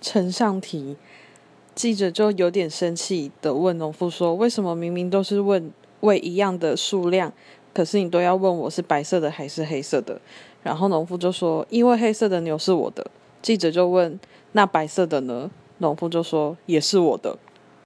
[0.00, 0.96] 呈上题
[1.74, 7.32] 记者就有点生气的问农夫说为什么明明都是问喂一样的数量
[7.72, 10.20] 可是你都要问我是白色的还是黑色的。
[10.62, 13.08] 然后农夫就说因为黑色的牛是我的。
[13.40, 14.18] 记者就问
[14.52, 15.48] 那白色的呢？
[15.78, 17.38] 农夫就说也是我的。